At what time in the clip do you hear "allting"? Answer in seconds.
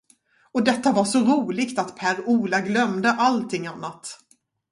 3.11-3.67